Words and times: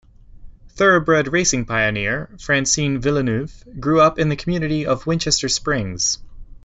Thoroughbred 0.71 1.27
racing 1.31 1.65
pioneer 1.65 2.31
Francine 2.39 2.99
Villeneuve, 2.99 3.63
grew 3.79 4.01
up 4.01 4.17
in 4.17 4.29
the 4.29 4.35
community 4.35 4.83
of 4.83 5.05
Winchester 5.05 5.47
Springs. 5.47 6.17